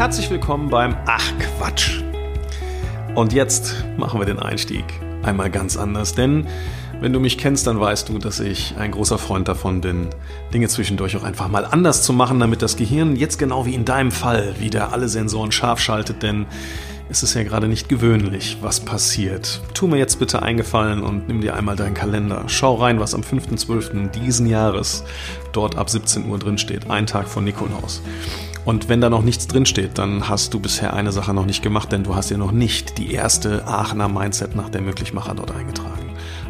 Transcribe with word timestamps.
Herzlich 0.00 0.30
willkommen 0.30 0.70
beim 0.70 0.96
Ach 1.04 1.30
Quatsch. 1.38 2.00
Und 3.14 3.34
jetzt 3.34 3.84
machen 3.98 4.18
wir 4.18 4.24
den 4.24 4.38
Einstieg 4.38 4.82
einmal 5.22 5.50
ganz 5.50 5.76
anders, 5.76 6.14
denn 6.14 6.46
wenn 7.02 7.12
du 7.12 7.20
mich 7.20 7.36
kennst, 7.36 7.66
dann 7.66 7.78
weißt 7.78 8.08
du, 8.08 8.16
dass 8.16 8.40
ich 8.40 8.76
ein 8.78 8.92
großer 8.92 9.18
Freund 9.18 9.46
davon 9.46 9.82
bin, 9.82 10.08
Dinge 10.54 10.68
zwischendurch 10.68 11.18
auch 11.18 11.22
einfach 11.22 11.48
mal 11.48 11.66
anders 11.66 12.02
zu 12.02 12.14
machen, 12.14 12.40
damit 12.40 12.62
das 12.62 12.76
Gehirn 12.76 13.14
jetzt 13.14 13.38
genau 13.38 13.66
wie 13.66 13.74
in 13.74 13.84
deinem 13.84 14.10
Fall 14.10 14.54
wieder 14.58 14.94
alle 14.94 15.06
Sensoren 15.06 15.52
scharf 15.52 15.80
schaltet, 15.80 16.22
denn 16.22 16.46
es 17.10 17.22
ist 17.22 17.34
ja 17.34 17.42
gerade 17.42 17.68
nicht 17.68 17.90
gewöhnlich, 17.90 18.56
was 18.62 18.80
passiert. 18.80 19.60
Tu 19.74 19.86
mir 19.86 19.98
jetzt 19.98 20.18
bitte 20.18 20.40
eingefallen 20.40 21.02
und 21.02 21.28
nimm 21.28 21.42
dir 21.42 21.56
einmal 21.56 21.76
deinen 21.76 21.92
Kalender. 21.92 22.44
Schau 22.46 22.76
rein, 22.76 23.00
was 23.00 23.14
am 23.14 23.20
5.12. 23.20 24.08
diesen 24.12 24.46
Jahres 24.46 25.04
dort 25.52 25.76
ab 25.76 25.90
17 25.90 26.26
Uhr 26.30 26.38
drin 26.38 26.56
steht. 26.56 26.88
Ein 26.88 27.04
Tag 27.04 27.28
von 27.28 27.44
Nikolaus. 27.44 28.00
Und 28.64 28.88
wenn 28.88 29.00
da 29.00 29.10
noch 29.10 29.22
nichts 29.22 29.46
drinsteht, 29.46 29.98
dann 29.98 30.28
hast 30.28 30.52
du 30.54 30.60
bisher 30.60 30.94
eine 30.94 31.12
Sache 31.12 31.34
noch 31.34 31.46
nicht 31.46 31.62
gemacht, 31.62 31.92
denn 31.92 32.04
du 32.04 32.14
hast 32.14 32.30
ja 32.30 32.36
noch 32.36 32.52
nicht 32.52 32.98
die 32.98 33.12
erste 33.12 33.66
Aachener 33.66 34.08
Mindset 34.08 34.54
nach 34.54 34.68
der 34.68 34.82
Möglichmacher 34.82 35.34
dort 35.34 35.52
eingetragen. 35.52 35.99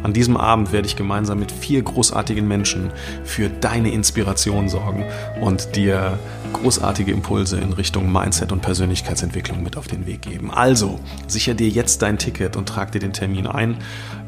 An 0.03 0.13
diesem 0.13 0.37
Abend 0.37 0.71
werde 0.71 0.87
ich 0.87 0.95
gemeinsam 0.95 1.39
mit 1.39 1.51
vier 1.51 1.81
großartigen 1.81 2.47
Menschen 2.47 2.91
für 3.23 3.49
deine 3.49 3.91
Inspiration 3.91 4.69
sorgen 4.69 5.05
und 5.41 5.75
dir 5.75 6.19
großartige 6.53 7.11
Impulse 7.11 7.57
in 7.57 7.73
Richtung 7.73 8.11
Mindset 8.11 8.51
und 8.51 8.61
Persönlichkeitsentwicklung 8.61 9.63
mit 9.63 9.77
auf 9.77 9.87
den 9.87 10.05
Weg 10.05 10.21
geben. 10.21 10.51
Also, 10.51 10.99
sicher 11.27 11.53
dir 11.53 11.69
jetzt 11.69 12.01
dein 12.01 12.17
Ticket 12.17 12.55
und 12.55 12.67
trag 12.67 12.91
dir 12.91 12.99
den 12.99 13.13
Termin 13.13 13.47
ein. 13.47 13.77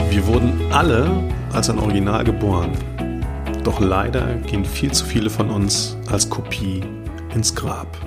Wir 0.10 0.26
wurden 0.26 0.60
alle 0.72 1.12
als 1.52 1.70
ein 1.70 1.78
Original 1.78 2.24
geboren. 2.24 2.72
Doch 3.66 3.80
leider 3.80 4.36
gehen 4.36 4.64
viel 4.64 4.92
zu 4.92 5.04
viele 5.04 5.32
von 5.32 5.50
uns 5.50 5.98
als 6.06 6.30
Kopie 6.30 6.84
ins 7.34 7.56
Grab. 7.56 7.98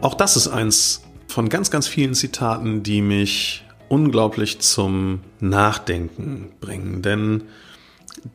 Auch 0.00 0.14
das 0.14 0.36
ist 0.36 0.46
eins 0.46 1.02
von 1.26 1.48
ganz, 1.48 1.72
ganz 1.72 1.88
vielen 1.88 2.14
Zitaten, 2.14 2.84
die 2.84 3.02
mich 3.02 3.64
unglaublich 3.88 4.60
zum 4.60 5.22
Nachdenken 5.40 6.52
bringen. 6.60 7.02
Denn 7.02 7.42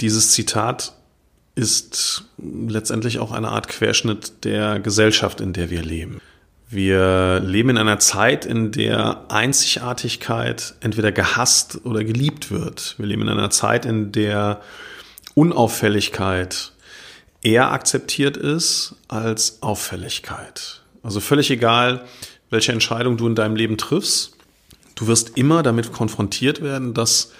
dieses 0.01 0.33
Zitat 0.33 0.91
ist 1.55 2.25
letztendlich 2.37 3.19
auch 3.19 3.31
eine 3.31 3.47
Art 3.47 3.69
Querschnitt 3.69 4.43
der 4.43 4.81
Gesellschaft, 4.81 5.39
in 5.39 5.53
der 5.53 5.69
wir 5.69 5.83
leben. 5.83 6.19
Wir 6.67 7.39
leben 7.39 7.69
in 7.69 7.77
einer 7.77 7.99
Zeit, 7.99 8.45
in 8.45 8.73
der 8.73 9.23
Einzigartigkeit 9.29 10.75
entweder 10.81 11.13
gehasst 11.13 11.85
oder 11.85 12.03
geliebt 12.03 12.51
wird. 12.51 12.95
Wir 12.97 13.05
leben 13.05 13.21
in 13.21 13.29
einer 13.29 13.51
Zeit, 13.51 13.85
in 13.85 14.11
der 14.11 14.59
Unauffälligkeit 15.35 16.71
eher 17.41 17.71
akzeptiert 17.71 18.37
ist 18.37 18.95
als 19.07 19.61
Auffälligkeit. 19.61 20.81
Also 21.03 21.19
völlig 21.19 21.51
egal, 21.51 22.05
welche 22.49 22.71
Entscheidung 22.71 23.17
du 23.17 23.27
in 23.27 23.35
deinem 23.35 23.55
Leben 23.55 23.77
triffst, 23.77 24.37
du 24.95 25.07
wirst 25.07 25.37
immer 25.37 25.63
damit 25.63 25.91
konfrontiert 25.91 26.61
werden, 26.61 26.93
dass 26.93 27.31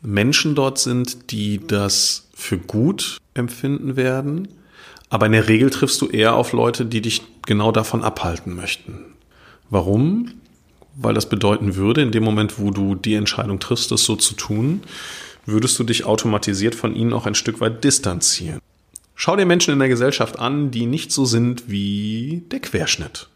Menschen 0.00 0.54
dort 0.54 0.78
sind, 0.78 1.32
die 1.32 1.66
das 1.66 2.28
für 2.34 2.58
gut 2.58 3.18
empfinden 3.34 3.96
werden. 3.96 4.48
Aber 5.10 5.26
in 5.26 5.32
der 5.32 5.48
Regel 5.48 5.70
triffst 5.70 6.00
du 6.00 6.08
eher 6.08 6.34
auf 6.34 6.52
Leute, 6.52 6.84
die 6.84 7.00
dich 7.00 7.22
genau 7.46 7.72
davon 7.72 8.04
abhalten 8.04 8.54
möchten. 8.54 9.06
Warum? 9.70 10.34
Weil 10.94 11.14
das 11.14 11.28
bedeuten 11.28 11.76
würde, 11.76 12.02
in 12.02 12.12
dem 12.12 12.22
Moment, 12.22 12.58
wo 12.58 12.70
du 12.70 12.94
die 12.94 13.14
Entscheidung 13.14 13.58
triffst, 13.58 13.90
das 13.90 14.04
so 14.04 14.16
zu 14.16 14.34
tun, 14.34 14.82
würdest 15.48 15.78
du 15.78 15.84
dich 15.84 16.04
automatisiert 16.04 16.74
von 16.74 16.94
ihnen 16.94 17.12
auch 17.12 17.26
ein 17.26 17.34
Stück 17.34 17.60
weit 17.60 17.82
distanzieren. 17.82 18.60
Schau 19.14 19.34
dir 19.34 19.46
Menschen 19.46 19.72
in 19.72 19.78
der 19.78 19.88
Gesellschaft 19.88 20.38
an, 20.38 20.70
die 20.70 20.86
nicht 20.86 21.10
so 21.10 21.24
sind 21.24 21.68
wie 21.68 22.44
der 22.50 22.60
Querschnitt. 22.60 23.28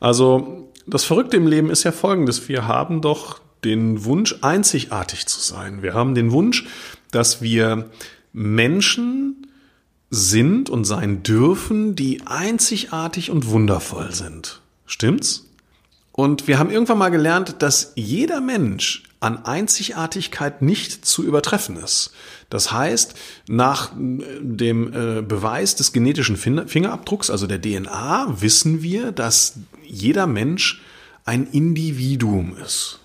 Also 0.00 0.68
das 0.86 1.04
Verrückte 1.04 1.36
im 1.36 1.46
Leben 1.46 1.70
ist 1.70 1.84
ja 1.84 1.92
folgendes. 1.92 2.48
Wir 2.48 2.66
haben 2.66 3.00
doch 3.00 3.40
den 3.62 4.04
Wunsch, 4.04 4.36
einzigartig 4.40 5.26
zu 5.26 5.40
sein. 5.40 5.82
Wir 5.82 5.94
haben 5.94 6.14
den 6.14 6.32
Wunsch, 6.32 6.66
dass 7.10 7.40
wir 7.40 7.90
Menschen 8.32 9.46
sind 10.10 10.70
und 10.70 10.84
sein 10.84 11.22
dürfen, 11.22 11.94
die 11.94 12.22
einzigartig 12.26 13.30
und 13.30 13.46
wundervoll 13.46 14.12
sind. 14.12 14.60
Stimmt's? 14.86 15.48
Und 16.12 16.46
wir 16.46 16.58
haben 16.58 16.70
irgendwann 16.70 16.98
mal 16.98 17.10
gelernt, 17.10 17.56
dass 17.60 17.92
jeder 17.96 18.40
Mensch 18.40 19.02
an 19.24 19.46
Einzigartigkeit 19.46 20.60
nicht 20.60 21.06
zu 21.06 21.24
übertreffen 21.24 21.76
ist. 21.76 22.12
Das 22.50 22.72
heißt, 22.72 23.14
nach 23.48 23.92
äh, 23.92 23.96
dem 24.42 24.92
äh, 24.92 25.22
Beweis 25.22 25.76
des 25.76 25.94
genetischen 25.94 26.36
Fingerabdrucks, 26.36 27.30
also 27.30 27.46
der 27.46 27.58
DNA, 27.58 28.42
wissen 28.42 28.82
wir, 28.82 29.12
dass 29.12 29.54
jeder 29.82 30.26
Mensch 30.26 30.82
ein 31.24 31.46
Individuum 31.46 32.54
ist. 32.62 33.00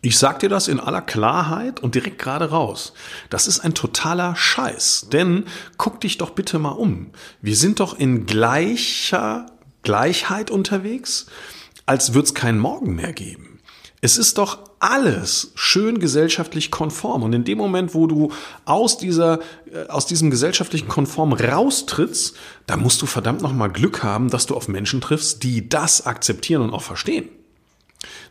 Ich 0.00 0.18
sag 0.18 0.40
dir 0.40 0.48
das 0.48 0.66
in 0.66 0.80
aller 0.80 1.02
Klarheit 1.02 1.78
und 1.78 1.94
direkt 1.94 2.18
gerade 2.18 2.50
raus. 2.50 2.92
Das 3.30 3.46
ist 3.46 3.60
ein 3.60 3.74
totaler 3.74 4.34
Scheiß. 4.34 5.06
Denn 5.12 5.44
guck 5.78 6.00
dich 6.00 6.18
doch 6.18 6.30
bitte 6.30 6.58
mal 6.58 6.70
um. 6.70 7.10
Wir 7.42 7.54
sind 7.54 7.78
doch 7.78 7.96
in 7.96 8.26
gleicher 8.26 9.46
Gleichheit 9.84 10.50
unterwegs, 10.50 11.26
als 11.86 12.12
würde 12.12 12.26
es 12.26 12.34
keinen 12.34 12.58
Morgen 12.58 12.96
mehr 12.96 13.12
geben. 13.12 13.53
Es 14.04 14.18
ist 14.18 14.36
doch 14.36 14.58
alles 14.80 15.52
schön 15.54 15.98
gesellschaftlich 15.98 16.70
konform. 16.70 17.22
Und 17.22 17.32
in 17.32 17.44
dem 17.44 17.56
Moment, 17.56 17.94
wo 17.94 18.06
du 18.06 18.32
aus 18.66 18.98
dieser, 18.98 19.40
äh, 19.72 19.86
aus 19.88 20.04
diesem 20.04 20.30
gesellschaftlichen 20.30 20.88
Konform 20.88 21.32
raustrittst, 21.32 22.36
da 22.66 22.76
musst 22.76 23.00
du 23.00 23.06
verdammt 23.06 23.40
nochmal 23.40 23.70
Glück 23.70 24.02
haben, 24.02 24.28
dass 24.28 24.44
du 24.44 24.56
auf 24.56 24.68
Menschen 24.68 25.00
triffst, 25.00 25.42
die 25.42 25.70
das 25.70 26.04
akzeptieren 26.04 26.60
und 26.60 26.74
auch 26.74 26.82
verstehen. 26.82 27.30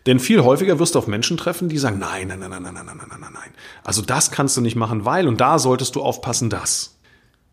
Denn 0.05 0.19
viel 0.19 0.43
häufiger 0.43 0.77
wirst 0.77 0.93
du 0.93 0.99
auf 0.99 1.07
Menschen 1.07 1.37
treffen, 1.37 1.69
die 1.69 1.79
sagen, 1.79 1.97
nein, 1.97 2.27
nein, 2.27 2.37
nein, 2.37 2.51
nein, 2.51 2.61
nein, 2.61 2.73
nein, 2.75 2.85
nein, 2.85 2.97
nein, 3.09 3.19
nein, 3.19 3.33
nein. 3.33 3.51
Also 3.83 4.03
das 4.03 4.29
kannst 4.29 4.55
du 4.55 4.61
nicht 4.61 4.75
machen, 4.75 5.05
weil, 5.05 5.27
und 5.27 5.41
da 5.41 5.57
solltest 5.57 5.95
du 5.95 6.03
aufpassen, 6.03 6.51
das. 6.51 6.99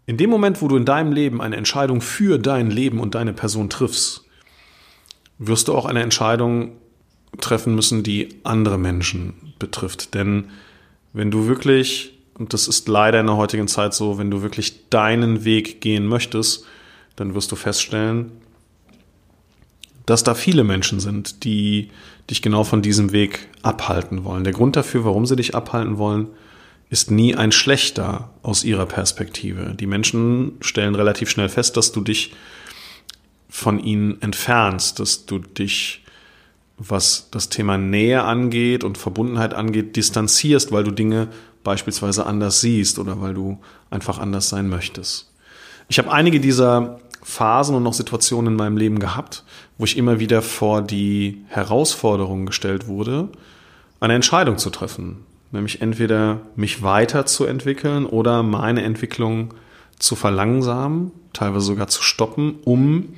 In 0.04 0.18
dem 0.18 0.28
Moment, 0.28 0.60
wo 0.60 0.68
du 0.68 0.76
in 0.76 0.84
deinem 0.84 1.12
Leben 1.12 1.40
eine 1.40 1.56
Entscheidung 1.56 2.02
für 2.02 2.38
dein 2.38 2.70
Leben 2.70 3.00
und 3.00 3.14
deine 3.14 3.32
Person 3.32 3.70
triffst, 3.70 4.26
wirst 5.38 5.68
du 5.68 5.74
auch 5.74 5.86
eine 5.86 6.02
Entscheidung 6.02 6.76
treffen 7.38 7.74
müssen, 7.74 8.02
die 8.02 8.28
andere 8.44 8.78
Menschen 8.78 9.34
betrifft. 9.58 10.14
Denn 10.14 10.50
wenn 11.12 11.30
du 11.30 11.46
wirklich, 11.46 12.18
und 12.38 12.52
das 12.52 12.68
ist 12.68 12.88
leider 12.88 13.20
in 13.20 13.26
der 13.26 13.36
heutigen 13.36 13.68
Zeit 13.68 13.94
so, 13.94 14.18
wenn 14.18 14.30
du 14.30 14.42
wirklich 14.42 14.88
deinen 14.90 15.44
Weg 15.44 15.80
gehen 15.80 16.06
möchtest, 16.06 16.64
dann 17.16 17.34
wirst 17.34 17.52
du 17.52 17.56
feststellen, 17.56 18.32
dass 20.06 20.24
da 20.24 20.34
viele 20.34 20.64
Menschen 20.64 20.98
sind, 20.98 21.44
die 21.44 21.90
dich 22.30 22.42
genau 22.42 22.64
von 22.64 22.82
diesem 22.82 23.12
Weg 23.12 23.48
abhalten 23.62 24.24
wollen. 24.24 24.44
Der 24.44 24.52
Grund 24.52 24.76
dafür, 24.76 25.04
warum 25.04 25.26
sie 25.26 25.36
dich 25.36 25.54
abhalten 25.54 25.98
wollen, 25.98 26.28
ist 26.88 27.10
nie 27.10 27.36
ein 27.36 27.52
schlechter 27.52 28.30
aus 28.42 28.64
ihrer 28.64 28.86
Perspektive. 28.86 29.76
Die 29.78 29.86
Menschen 29.86 30.52
stellen 30.60 30.96
relativ 30.96 31.30
schnell 31.30 31.48
fest, 31.48 31.76
dass 31.76 31.92
du 31.92 32.00
dich 32.00 32.32
von 33.48 33.78
ihnen 33.78 34.20
entfernst, 34.22 34.98
dass 34.98 35.26
du 35.26 35.38
dich 35.38 36.02
was 36.80 37.28
das 37.30 37.50
Thema 37.50 37.76
Nähe 37.76 38.24
angeht 38.24 38.84
und 38.84 38.96
Verbundenheit 38.96 39.52
angeht, 39.52 39.96
distanzierst, 39.96 40.72
weil 40.72 40.82
du 40.82 40.90
Dinge 40.90 41.28
beispielsweise 41.62 42.24
anders 42.24 42.62
siehst 42.62 42.98
oder 42.98 43.20
weil 43.20 43.34
du 43.34 43.60
einfach 43.90 44.18
anders 44.18 44.48
sein 44.48 44.68
möchtest. 44.68 45.30
Ich 45.88 45.98
habe 45.98 46.10
einige 46.10 46.40
dieser 46.40 47.00
Phasen 47.22 47.76
und 47.76 47.82
noch 47.82 47.92
Situationen 47.92 48.52
in 48.52 48.56
meinem 48.56 48.78
Leben 48.78 48.98
gehabt, 48.98 49.44
wo 49.76 49.84
ich 49.84 49.98
immer 49.98 50.20
wieder 50.20 50.40
vor 50.40 50.80
die 50.80 51.44
Herausforderung 51.48 52.46
gestellt 52.46 52.86
wurde, 52.86 53.28
eine 54.00 54.14
Entscheidung 54.14 54.56
zu 54.56 54.70
treffen, 54.70 55.26
nämlich 55.52 55.82
entweder 55.82 56.40
mich 56.56 56.82
weiterzuentwickeln 56.82 58.06
oder 58.06 58.42
meine 58.42 58.82
Entwicklung 58.84 59.52
zu 59.98 60.16
verlangsamen, 60.16 61.12
teilweise 61.34 61.66
sogar 61.66 61.88
zu 61.88 62.02
stoppen, 62.02 62.54
um 62.64 63.16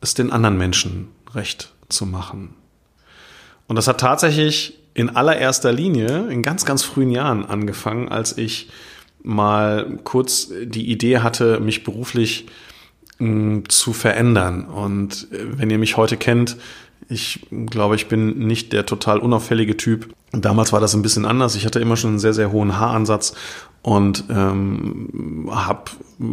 es 0.00 0.14
den 0.14 0.30
anderen 0.30 0.56
Menschen 0.56 1.08
recht 1.34 1.74
zu 1.88 2.06
machen. 2.06 2.54
Und 3.68 3.76
das 3.76 3.86
hat 3.86 4.00
tatsächlich 4.00 4.78
in 4.94 5.10
allererster 5.10 5.72
Linie 5.72 6.26
in 6.28 6.42
ganz, 6.42 6.64
ganz 6.64 6.82
frühen 6.82 7.10
Jahren 7.10 7.44
angefangen, 7.44 8.08
als 8.08 8.36
ich 8.36 8.68
mal 9.22 9.98
kurz 10.04 10.50
die 10.64 10.90
Idee 10.90 11.18
hatte, 11.18 11.60
mich 11.60 11.84
beruflich 11.84 12.46
mh, 13.18 13.64
zu 13.68 13.92
verändern. 13.92 14.64
Und 14.64 15.28
äh, 15.30 15.58
wenn 15.58 15.70
ihr 15.70 15.78
mich 15.78 15.96
heute 15.96 16.16
kennt, 16.16 16.56
ich 17.08 17.46
glaube, 17.50 17.94
ich 17.94 18.08
bin 18.08 18.46
nicht 18.46 18.72
der 18.72 18.84
total 18.84 19.18
unauffällige 19.18 19.76
Typ. 19.76 20.14
Damals 20.32 20.72
war 20.72 20.80
das 20.80 20.94
ein 20.94 21.02
bisschen 21.02 21.24
anders. 21.24 21.54
Ich 21.54 21.64
hatte 21.64 21.80
immer 21.80 21.96
schon 21.96 22.10
einen 22.10 22.18
sehr, 22.18 22.34
sehr 22.34 22.52
hohen 22.52 22.78
Haaransatz 22.78 23.34
und 23.82 24.24
ähm, 24.28 25.48
habe 25.50 25.90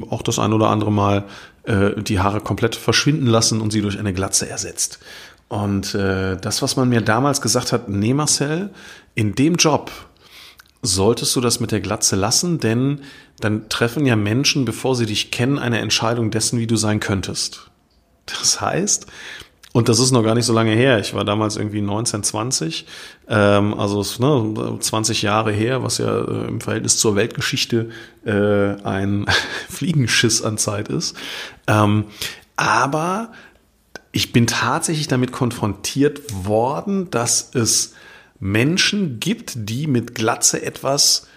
auch 0.10 0.22
das 0.22 0.38
ein 0.38 0.52
oder 0.52 0.70
andere 0.70 0.92
Mal 0.92 1.26
äh, 1.64 2.02
die 2.02 2.20
Haare 2.20 2.42
komplett 2.42 2.76
verschwinden 2.76 3.28
lassen 3.28 3.62
und 3.62 3.72
sie 3.72 3.82
durch 3.82 3.98
eine 3.98 4.14
Glatze 4.14 4.50
ersetzt. 4.50 5.00
Und 5.48 5.94
äh, 5.94 6.38
das, 6.38 6.62
was 6.62 6.76
man 6.76 6.90
mir 6.90 7.02
damals 7.02 7.42
gesagt 7.42 7.72
hat, 7.72 7.88
nee 7.88 8.14
Marcel, 8.14 8.72
in 9.14 9.36
dem 9.36 9.56
Job 9.56 9.92
solltest 10.82 11.36
du 11.36 11.42
das 11.42 11.60
mit 11.60 11.72
der 11.72 11.82
Glatze 11.82 12.16
lassen, 12.16 12.60
denn 12.60 13.02
dann 13.40 13.70
treffen 13.70 14.06
ja 14.06 14.16
Menschen, 14.16 14.66
bevor 14.66 14.96
sie 14.96 15.06
dich 15.06 15.32
kennen, 15.32 15.60
eine 15.60 15.80
Entscheidung 15.80 16.32
dessen, 16.32 16.60
wie 16.60 16.68
du 16.68 16.76
sein 16.78 17.00
könntest. 17.00 17.70
Das 18.26 18.62
heißt, 18.62 19.08
und 19.76 19.90
das 19.90 20.00
ist 20.00 20.12
noch 20.12 20.24
gar 20.24 20.36
nicht 20.36 20.46
so 20.46 20.54
lange 20.54 20.72
her. 20.72 21.00
Ich 21.00 21.14
war 21.14 21.26
damals 21.26 21.58
irgendwie 21.58 21.82
19, 21.82 22.24
20, 22.24 22.86
ähm, 23.28 23.74
also 23.74 24.06
ne, 24.20 24.80
20 24.80 25.22
Jahre 25.22 25.52
her, 25.52 25.84
was 25.84 25.98
ja 25.98 26.22
äh, 26.22 26.48
im 26.48 26.62
Verhältnis 26.62 26.98
zur 26.98 27.18
Weltgeschichte 27.18 27.90
äh, 28.26 28.82
ein 28.88 29.26
Fliegenschiss 29.70 30.42
an 30.42 30.58
Zeit 30.58 30.88
ist. 30.88 31.18
Ähm, 31.68 32.06
aber 32.56 33.34
ich 34.16 34.32
bin 34.32 34.48
tatsächlich 34.48 35.10
damit 35.10 35.34
konfrontiert 35.34 36.22
worden, 36.46 37.10
dass 37.12 37.54
es 37.54 37.96
Menschen 38.40 39.20
gibt, 39.20 39.70
die 39.70 39.88
mit 39.88 40.16
Glatze 40.16 40.64
etwas 40.64 41.28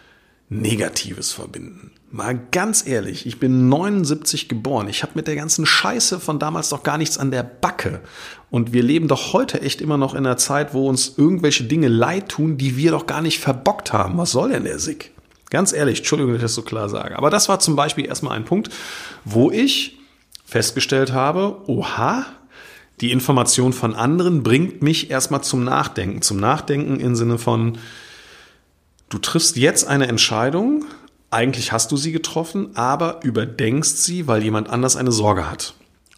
Negatives 0.48 1.32
verbinden. 1.32 1.90
Mal 2.12 2.38
ganz 2.52 2.86
ehrlich, 2.86 3.26
ich 3.26 3.40
bin 3.40 3.68
79 3.68 4.48
geboren. 4.48 4.88
Ich 4.88 5.02
habe 5.02 5.14
mit 5.16 5.26
der 5.26 5.34
ganzen 5.34 5.66
Scheiße 5.66 6.20
von 6.20 6.38
damals 6.38 6.68
doch 6.68 6.84
gar 6.84 6.98
nichts 6.98 7.18
an 7.18 7.32
der 7.32 7.42
Backe. 7.42 8.00
Und 8.48 8.72
wir 8.72 8.84
leben 8.84 9.08
doch 9.08 9.32
heute 9.32 9.60
echt 9.60 9.80
immer 9.80 9.96
noch 9.96 10.14
in 10.14 10.24
einer 10.24 10.36
Zeit, 10.36 10.72
wo 10.72 10.88
uns 10.88 11.14
irgendwelche 11.18 11.64
Dinge 11.64 11.88
leid 11.88 12.28
tun, 12.28 12.58
die 12.58 12.76
wir 12.76 12.92
doch 12.92 13.06
gar 13.06 13.22
nicht 13.22 13.40
verbockt 13.40 13.92
haben. 13.92 14.16
Was 14.18 14.30
soll 14.30 14.50
denn 14.50 14.62
der 14.62 14.78
Sick? 14.78 15.10
Ganz 15.50 15.72
ehrlich, 15.72 15.98
Entschuldigung, 15.98 16.32
dass 16.32 16.38
ich 16.38 16.44
das 16.44 16.54
so 16.54 16.62
klar 16.62 16.88
sage. 16.88 17.18
Aber 17.18 17.28
das 17.28 17.48
war 17.48 17.58
zum 17.58 17.74
Beispiel 17.74 18.06
erstmal 18.06 18.36
ein 18.36 18.44
Punkt, 18.44 18.70
wo 19.24 19.50
ich 19.50 19.98
festgestellt 20.44 21.12
habe, 21.12 21.60
oha, 21.66 22.24
die 23.00 23.12
Information 23.12 23.72
von 23.72 23.94
anderen 23.94 24.42
bringt 24.42 24.82
mich 24.82 25.10
erstmal 25.10 25.42
zum 25.42 25.64
Nachdenken. 25.64 26.22
Zum 26.22 26.38
Nachdenken 26.38 27.00
im 27.00 27.14
Sinne 27.14 27.38
von, 27.38 27.78
du 29.08 29.18
triffst 29.18 29.56
jetzt 29.56 29.86
eine 29.86 30.08
Entscheidung, 30.08 30.84
eigentlich 31.30 31.72
hast 31.72 31.92
du 31.92 31.96
sie 31.96 32.12
getroffen, 32.12 32.70
aber 32.74 33.20
überdenkst 33.22 33.96
sie, 33.96 34.26
weil 34.26 34.42
jemand 34.42 34.70
anders 34.70 34.96
eine 34.96 35.12
Sorge 35.12 35.48
hat. 35.48 35.74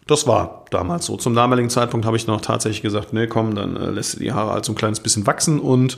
Das 0.07 0.25
war 0.25 0.65
damals 0.71 1.05
so. 1.05 1.17
Zum 1.17 1.35
damaligen 1.35 1.69
Zeitpunkt 1.69 2.05
habe 2.05 2.17
ich 2.17 2.27
noch 2.27 2.41
tatsächlich 2.41 2.81
gesagt, 2.81 3.13
nee, 3.13 3.27
komm, 3.27 3.55
dann 3.55 3.75
äh, 3.75 3.89
lässt 3.91 4.15
du 4.15 4.19
die 4.19 4.31
Haare 4.31 4.51
halt 4.51 4.65
so 4.65 4.71
ein 4.71 4.75
kleines 4.75 4.99
bisschen 4.99 5.27
wachsen 5.27 5.59
und 5.59 5.97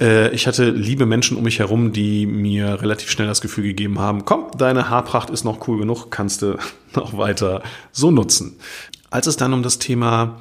äh, 0.00 0.30
ich 0.30 0.46
hatte 0.46 0.70
liebe 0.70 1.06
Menschen 1.06 1.36
um 1.36 1.44
mich 1.44 1.60
herum, 1.60 1.92
die 1.92 2.26
mir 2.26 2.82
relativ 2.82 3.10
schnell 3.10 3.28
das 3.28 3.40
Gefühl 3.40 3.64
gegeben 3.64 3.98
haben, 3.98 4.24
komm, 4.24 4.46
deine 4.56 4.90
Haarpracht 4.90 5.30
ist 5.30 5.44
noch 5.44 5.68
cool 5.68 5.78
genug, 5.78 6.10
kannst 6.10 6.42
du 6.42 6.58
noch 6.94 7.16
weiter 7.16 7.62
so 7.92 8.10
nutzen. 8.10 8.56
Als 9.14 9.28
es 9.28 9.36
dann 9.36 9.52
um 9.52 9.62
das 9.62 9.78
Thema 9.78 10.40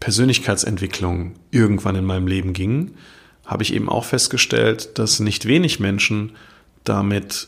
Persönlichkeitsentwicklung 0.00 1.34
irgendwann 1.52 1.94
in 1.94 2.04
meinem 2.04 2.26
Leben 2.26 2.54
ging, 2.54 2.94
habe 3.46 3.62
ich 3.62 3.72
eben 3.72 3.88
auch 3.88 4.04
festgestellt, 4.04 4.98
dass 4.98 5.20
nicht 5.20 5.46
wenig 5.46 5.78
Menschen 5.78 6.32
damit 6.82 7.46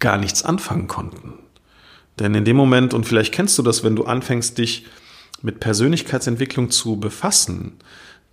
gar 0.00 0.18
nichts 0.18 0.42
anfangen 0.42 0.88
konnten. 0.88 1.34
Denn 2.18 2.34
in 2.34 2.44
dem 2.44 2.56
Moment, 2.56 2.94
und 2.94 3.06
vielleicht 3.06 3.32
kennst 3.32 3.56
du 3.58 3.62
das, 3.62 3.84
wenn 3.84 3.94
du 3.94 4.06
anfängst, 4.06 4.58
dich 4.58 4.86
mit 5.40 5.60
Persönlichkeitsentwicklung 5.60 6.72
zu 6.72 6.96
befassen, 6.96 7.74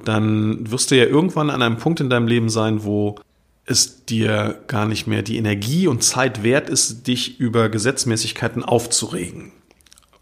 dann 0.04 0.72
wirst 0.72 0.90
du 0.90 0.98
ja 0.98 1.06
irgendwann 1.06 1.52
an 1.52 1.62
einem 1.62 1.78
Punkt 1.78 2.00
in 2.00 2.10
deinem 2.10 2.28
Leben 2.28 2.50
sein, 2.50 2.84
wo 2.84 3.20
es 3.64 4.06
dir 4.06 4.64
gar 4.66 4.88
nicht 4.88 5.06
mehr 5.06 5.22
die 5.22 5.38
Energie 5.38 5.86
und 5.86 6.04
Zeit 6.04 6.42
wert 6.42 6.68
ist, 6.68 7.06
dich 7.06 7.40
über 7.40 7.70
Gesetzmäßigkeiten 7.70 8.64
aufzuregen. 8.64 9.52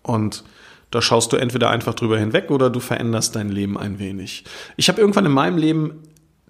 Und 0.02 0.44
da 0.92 1.02
schaust 1.02 1.34
du 1.34 1.38
entweder 1.38 1.70
einfach 1.70 1.94
drüber 1.94 2.18
hinweg 2.18 2.52
oder 2.52 2.70
du 2.70 2.80
veränderst 2.80 3.36
dein 3.36 3.50
Leben 3.50 3.78
ein 3.78 4.00
wenig. 4.00 4.46
Ich 4.78 4.90
habe 4.90 5.02
irgendwann 5.02 5.26
in 5.26 5.32
meinem 5.32 5.58
Leben 5.58 6.04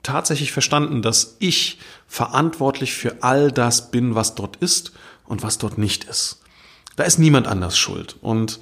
tatsächlich 0.04 0.52
verstanden, 0.52 1.02
dass 1.02 1.36
ich 1.40 1.80
verantwortlich 2.08 2.94
für 2.94 3.24
all 3.24 3.52
das 3.52 3.92
bin, 3.92 4.16
was 4.16 4.36
dort 4.36 4.58
ist 4.58 4.92
und 5.26 5.42
was 5.42 5.58
dort 5.58 5.78
nicht 5.78 6.04
ist. 6.04 6.42
Da 6.96 7.04
ist 7.04 7.18
niemand 7.18 7.48
anders 7.48 7.78
schuld. 7.78 8.18
Und 8.22 8.60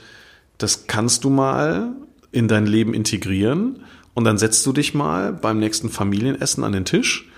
das 0.57 0.87
kannst 0.87 1.23
du 1.23 1.29
mal 1.29 1.91
in 2.31 2.47
dein 2.47 2.65
Leben 2.65 2.93
integrieren 2.93 3.83
und 4.13 4.23
dann 4.23 4.37
setzt 4.37 4.65
du 4.65 4.73
dich 4.73 4.93
mal 4.93 5.33
beim 5.33 5.59
nächsten 5.59 5.89
Familienessen 5.89 6.63
an 6.63 6.71
den 6.71 6.85
Tisch 6.85 7.29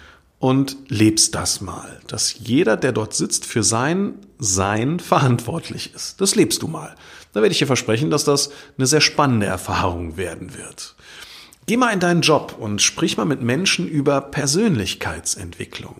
und 0.45 0.77
lebst 0.89 1.33
das 1.33 1.59
mal, 1.59 1.99
dass 2.05 2.35
jeder, 2.37 2.77
der 2.77 2.91
dort 2.91 3.15
sitzt, 3.15 3.45
für 3.45 3.63
sein 3.63 4.13
Sein 4.37 4.99
verantwortlich 4.99 5.91
ist. 5.95 6.21
Das 6.21 6.35
lebst 6.35 6.61
du 6.61 6.67
mal. 6.67 6.93
Da 7.33 7.41
werde 7.41 7.51
ich 7.51 7.57
dir 7.57 7.65
versprechen, 7.65 8.11
dass 8.11 8.25
das 8.25 8.51
eine 8.77 8.85
sehr 8.85 9.01
spannende 9.01 9.47
Erfahrung 9.47 10.17
werden 10.17 10.55
wird. 10.55 10.93
Geh 11.65 11.77
mal 11.77 11.93
in 11.93 11.99
deinen 11.99 12.21
Job 12.21 12.57
und 12.59 12.83
sprich 12.83 13.17
mal 13.17 13.25
mit 13.25 13.41
Menschen 13.41 13.87
über 13.87 14.21
Persönlichkeitsentwicklung. 14.21 15.99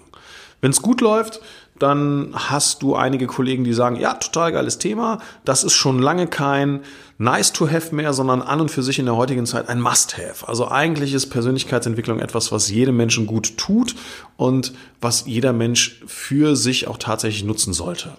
Wenn 0.62 0.70
es 0.70 0.84
gut 0.84 1.02
läuft, 1.02 1.42
dann 1.80 2.32
hast 2.34 2.82
du 2.82 2.96
einige 2.96 3.28
Kollegen, 3.28 3.64
die 3.64 3.74
sagen, 3.74 3.98
ja, 3.98 4.14
total 4.14 4.54
geiles 4.54 4.78
Thema. 4.78 5.20
Das 5.44 5.64
ist 5.64 5.74
schon 5.74 6.00
lange 6.00 6.28
kein 6.28 6.82
nice 7.18 7.52
to 7.52 7.70
have 7.70 7.94
mehr, 7.94 8.14
sondern 8.14 8.42
an 8.42 8.62
und 8.62 8.72
für 8.72 8.84
sich 8.84 9.00
in 9.00 9.06
der 9.06 9.16
heutigen 9.16 9.46
Zeit 9.46 9.68
ein 9.68 9.82
must 9.82 10.18
have. 10.18 10.48
Also 10.48 10.70
eigentlich 10.70 11.14
ist 11.14 11.28
Persönlichkeitsentwicklung 11.28 12.20
etwas, 12.20 12.52
was 12.52 12.70
jedem 12.70 12.96
Menschen 12.96 13.28
gut 13.28 13.58
tut 13.58 13.96
und 14.38 14.74
was 15.02 15.26
jeder 15.26 15.54
Mensch 15.54 16.02
für 16.06 16.56
sich 16.56 16.88
auch 16.88 16.98
tatsächlich 16.98 17.44
nutzen 17.44 17.74
sollte. 17.74 18.16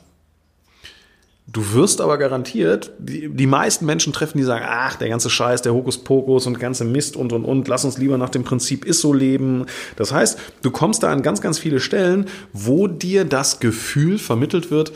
Du 1.48 1.72
wirst 1.74 2.00
aber 2.00 2.18
garantiert, 2.18 2.90
die, 2.98 3.28
die 3.28 3.46
meisten 3.46 3.86
Menschen 3.86 4.12
treffen, 4.12 4.38
die 4.38 4.44
sagen, 4.44 4.64
ach, 4.68 4.96
der 4.96 5.08
ganze 5.08 5.30
Scheiß, 5.30 5.62
der 5.62 5.74
Hokuspokus 5.74 6.46
und 6.46 6.58
ganze 6.58 6.84
Mist 6.84 7.16
und 7.16 7.32
und 7.32 7.44
und, 7.44 7.68
lass 7.68 7.84
uns 7.84 7.98
lieber 7.98 8.18
nach 8.18 8.30
dem 8.30 8.42
Prinzip 8.42 8.84
ist 8.84 9.00
so 9.00 9.12
leben. 9.12 9.66
Das 9.94 10.12
heißt, 10.12 10.38
du 10.62 10.70
kommst 10.72 11.04
da 11.04 11.12
an 11.12 11.22
ganz, 11.22 11.40
ganz 11.40 11.58
viele 11.58 11.78
Stellen, 11.78 12.26
wo 12.52 12.88
dir 12.88 13.24
das 13.24 13.60
Gefühl 13.60 14.18
vermittelt 14.18 14.72
wird, 14.72 14.92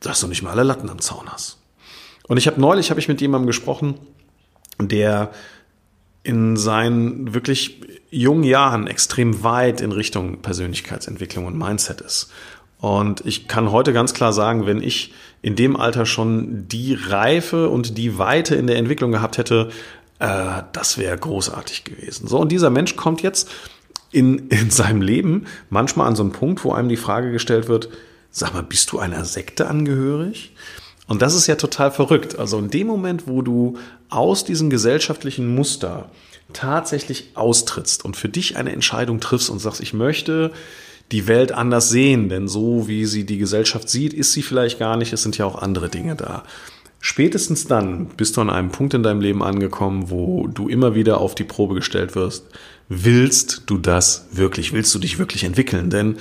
dass 0.00 0.20
du 0.20 0.26
nicht 0.26 0.42
mal 0.42 0.52
alle 0.52 0.62
Latten 0.62 0.88
am 0.88 1.00
Zaun 1.00 1.28
hast. 1.30 1.58
Und 2.26 2.38
ich 2.38 2.46
habe 2.46 2.60
neulich, 2.60 2.90
habe 2.90 3.00
ich 3.00 3.08
mit 3.08 3.20
jemandem 3.20 3.46
gesprochen, 3.46 3.94
der 4.80 5.30
in 6.22 6.56
seinen 6.56 7.34
wirklich 7.34 7.82
jungen 8.10 8.44
Jahren 8.44 8.86
extrem 8.86 9.42
weit 9.42 9.80
in 9.80 9.92
Richtung 9.92 10.40
Persönlichkeitsentwicklung 10.40 11.44
und 11.44 11.58
Mindset 11.58 12.00
ist. 12.00 12.30
Und 12.80 13.24
ich 13.26 13.46
kann 13.46 13.72
heute 13.72 13.92
ganz 13.92 14.14
klar 14.14 14.32
sagen, 14.32 14.66
wenn 14.66 14.82
ich 14.82 15.12
in 15.42 15.54
dem 15.54 15.76
Alter 15.76 16.06
schon 16.06 16.66
die 16.68 16.94
Reife 16.94 17.68
und 17.68 17.98
die 17.98 18.18
Weite 18.18 18.54
in 18.54 18.66
der 18.66 18.76
Entwicklung 18.76 19.12
gehabt 19.12 19.38
hätte, 19.38 19.70
äh, 20.18 20.62
das 20.72 20.96
wäre 20.96 21.16
großartig 21.16 21.84
gewesen. 21.84 22.26
So, 22.26 22.38
und 22.38 22.50
dieser 22.50 22.70
Mensch 22.70 22.96
kommt 22.96 23.22
jetzt 23.22 23.50
in, 24.12 24.48
in 24.48 24.70
seinem 24.70 25.02
Leben 25.02 25.46
manchmal 25.68 26.06
an 26.06 26.16
so 26.16 26.22
einen 26.22 26.32
Punkt, 26.32 26.64
wo 26.64 26.72
einem 26.72 26.88
die 26.88 26.96
Frage 26.96 27.32
gestellt 27.32 27.68
wird, 27.68 27.90
sag 28.30 28.54
mal, 28.54 28.62
bist 28.62 28.92
du 28.92 28.98
einer 28.98 29.24
Sekte 29.24 29.68
angehörig? 29.68 30.54
Und 31.06 31.22
das 31.22 31.34
ist 31.34 31.48
ja 31.48 31.56
total 31.56 31.90
verrückt. 31.90 32.38
Also 32.38 32.58
in 32.58 32.70
dem 32.70 32.86
Moment, 32.86 33.26
wo 33.26 33.42
du 33.42 33.78
aus 34.08 34.44
diesem 34.44 34.70
gesellschaftlichen 34.70 35.54
Muster 35.54 36.08
tatsächlich 36.52 37.32
austrittst 37.34 38.04
und 38.04 38.16
für 38.16 38.28
dich 38.28 38.56
eine 38.56 38.72
Entscheidung 38.72 39.20
triffst 39.20 39.50
und 39.50 39.58
sagst, 39.58 39.80
ich 39.80 39.92
möchte 39.92 40.52
die 41.12 41.26
Welt 41.26 41.52
anders 41.52 41.88
sehen, 41.88 42.28
denn 42.28 42.46
so 42.46 42.86
wie 42.86 43.04
sie 43.04 43.24
die 43.24 43.38
Gesellschaft 43.38 43.88
sieht, 43.88 44.12
ist 44.12 44.32
sie 44.32 44.42
vielleicht 44.42 44.78
gar 44.78 44.96
nicht, 44.96 45.12
es 45.12 45.22
sind 45.22 45.36
ja 45.38 45.44
auch 45.44 45.60
andere 45.60 45.88
Dinge 45.88 46.14
da. 46.14 46.44
Spätestens 47.00 47.66
dann 47.66 48.06
bist 48.16 48.36
du 48.36 48.42
an 48.42 48.50
einem 48.50 48.70
Punkt 48.70 48.94
in 48.94 49.02
deinem 49.02 49.20
Leben 49.20 49.42
angekommen, 49.42 50.10
wo 50.10 50.46
du 50.46 50.68
immer 50.68 50.94
wieder 50.94 51.20
auf 51.20 51.34
die 51.34 51.44
Probe 51.44 51.74
gestellt 51.74 52.14
wirst. 52.14 52.44
Willst 52.88 53.62
du 53.66 53.78
das 53.78 54.26
wirklich? 54.32 54.72
Willst 54.72 54.94
du 54.94 54.98
dich 54.98 55.18
wirklich 55.18 55.44
entwickeln? 55.44 55.90
Denn 55.90 56.18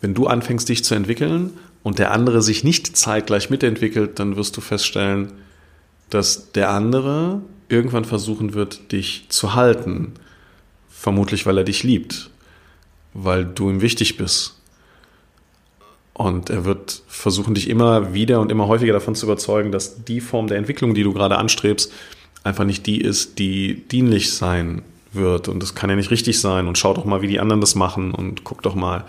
wenn 0.00 0.14
du 0.14 0.26
anfängst, 0.26 0.68
dich 0.68 0.84
zu 0.84 0.94
entwickeln 0.94 1.50
und 1.82 1.98
der 1.98 2.12
andere 2.12 2.42
sich 2.42 2.64
nicht 2.64 2.96
zeitgleich 2.96 3.50
mitentwickelt, 3.50 4.18
dann 4.18 4.36
wirst 4.36 4.56
du 4.56 4.60
feststellen, 4.60 5.32
dass 6.10 6.52
der 6.52 6.70
andere 6.70 7.42
irgendwann 7.68 8.04
versuchen 8.04 8.54
wird, 8.54 8.92
dich 8.92 9.26
zu 9.28 9.54
halten. 9.54 10.12
Vermutlich, 10.88 11.44
weil 11.44 11.58
er 11.58 11.64
dich 11.64 11.82
liebt 11.82 12.31
weil 13.14 13.44
du 13.44 13.70
ihm 13.70 13.80
wichtig 13.80 14.16
bist. 14.16 14.58
Und 16.14 16.50
er 16.50 16.64
wird 16.64 17.02
versuchen, 17.08 17.54
dich 17.54 17.70
immer 17.70 18.12
wieder 18.12 18.40
und 18.40 18.52
immer 18.52 18.68
häufiger 18.68 18.92
davon 18.92 19.14
zu 19.14 19.26
überzeugen, 19.26 19.72
dass 19.72 20.04
die 20.04 20.20
Form 20.20 20.46
der 20.46 20.58
Entwicklung, 20.58 20.94
die 20.94 21.02
du 21.02 21.12
gerade 21.12 21.38
anstrebst, 21.38 21.92
einfach 22.44 22.64
nicht 22.64 22.86
die 22.86 23.00
ist, 23.00 23.38
die 23.38 23.82
dienlich 23.88 24.34
sein 24.34 24.82
wird 25.12 25.48
und 25.48 25.62
das 25.62 25.74
kann 25.74 25.90
ja 25.90 25.96
nicht 25.96 26.10
richtig 26.10 26.40
sein 26.40 26.66
und 26.66 26.78
schau 26.78 26.94
doch 26.94 27.04
mal, 27.04 27.22
wie 27.22 27.28
die 27.28 27.40
anderen 27.40 27.60
das 27.60 27.74
machen 27.74 28.12
und 28.14 28.44
guck 28.44 28.62
doch 28.62 28.74
mal. 28.74 29.04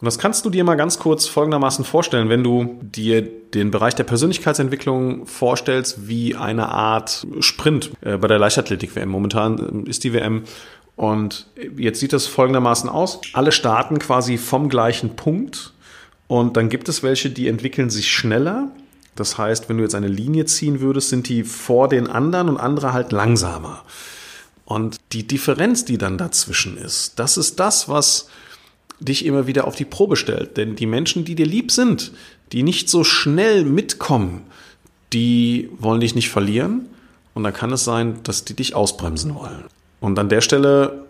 Und 0.00 0.06
das 0.06 0.18
kannst 0.18 0.44
du 0.44 0.50
dir 0.50 0.64
mal 0.64 0.74
ganz 0.74 0.98
kurz 0.98 1.28
folgendermaßen 1.28 1.84
vorstellen, 1.84 2.28
wenn 2.28 2.42
du 2.42 2.80
dir 2.82 3.22
den 3.22 3.70
Bereich 3.70 3.94
der 3.94 4.02
Persönlichkeitsentwicklung 4.02 5.26
vorstellst 5.26 6.08
wie 6.08 6.34
eine 6.34 6.70
Art 6.70 7.24
Sprint 7.38 7.92
äh, 8.00 8.16
bei 8.16 8.26
der 8.26 8.40
Leichtathletik-WM. 8.40 9.08
Momentan 9.08 9.86
ist 9.86 10.02
die 10.02 10.12
WM 10.12 10.42
und 11.02 11.48
jetzt 11.76 11.98
sieht 11.98 12.12
das 12.12 12.28
folgendermaßen 12.28 12.88
aus. 12.88 13.18
Alle 13.32 13.50
starten 13.50 13.98
quasi 13.98 14.38
vom 14.38 14.68
gleichen 14.68 15.16
Punkt 15.16 15.72
und 16.28 16.56
dann 16.56 16.68
gibt 16.68 16.88
es 16.88 17.02
welche, 17.02 17.28
die 17.28 17.48
entwickeln 17.48 17.90
sich 17.90 18.12
schneller. 18.12 18.70
Das 19.16 19.36
heißt, 19.36 19.68
wenn 19.68 19.78
du 19.78 19.82
jetzt 19.82 19.96
eine 19.96 20.06
Linie 20.06 20.44
ziehen 20.44 20.78
würdest, 20.78 21.08
sind 21.08 21.28
die 21.28 21.42
vor 21.42 21.88
den 21.88 22.06
anderen 22.06 22.50
und 22.50 22.56
andere 22.56 22.92
halt 22.92 23.10
langsamer. 23.10 23.82
Und 24.64 24.98
die 25.10 25.26
Differenz, 25.26 25.84
die 25.84 25.98
dann 25.98 26.18
dazwischen 26.18 26.76
ist, 26.76 27.18
das 27.18 27.36
ist 27.36 27.58
das, 27.58 27.88
was 27.88 28.28
dich 29.00 29.26
immer 29.26 29.48
wieder 29.48 29.66
auf 29.66 29.74
die 29.74 29.84
Probe 29.84 30.14
stellt. 30.14 30.56
Denn 30.56 30.76
die 30.76 30.86
Menschen, 30.86 31.24
die 31.24 31.34
dir 31.34 31.46
lieb 31.46 31.72
sind, 31.72 32.12
die 32.52 32.62
nicht 32.62 32.88
so 32.88 33.02
schnell 33.02 33.64
mitkommen, 33.64 34.42
die 35.12 35.68
wollen 35.80 36.00
dich 36.00 36.14
nicht 36.14 36.30
verlieren. 36.30 36.86
Und 37.34 37.42
dann 37.42 37.54
kann 37.54 37.72
es 37.72 37.82
sein, 37.82 38.20
dass 38.22 38.44
die 38.44 38.54
dich 38.54 38.76
ausbremsen 38.76 39.34
wollen. 39.34 39.64
Und 40.02 40.18
an 40.18 40.28
der 40.28 40.40
Stelle 40.40 41.04